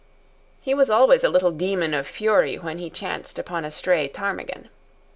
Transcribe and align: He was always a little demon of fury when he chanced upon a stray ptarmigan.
He 0.59 0.73
was 0.73 0.89
always 0.89 1.23
a 1.23 1.29
little 1.29 1.51
demon 1.51 1.93
of 1.93 2.07
fury 2.07 2.55
when 2.57 2.79
he 2.79 2.89
chanced 2.89 3.37
upon 3.37 3.63
a 3.63 3.69
stray 3.69 4.07
ptarmigan. 4.07 4.69